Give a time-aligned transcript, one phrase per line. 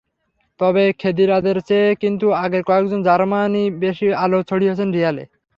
[0.59, 5.23] তবে খেদিরাদের চেয়ে কিন্তু আগের কয়েকজন জার্মানই বেশি আলো ছড়িয়েছেন রিয়ালে।